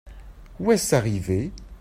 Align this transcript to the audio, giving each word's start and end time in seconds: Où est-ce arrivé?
Où 0.59 0.71
est-ce 0.71 0.95
arrivé? 0.95 1.51